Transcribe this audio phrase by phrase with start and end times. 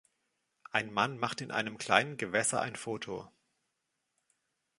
[0.71, 3.29] Ein Mann macht in einem kleinen Gewässer ein Foto.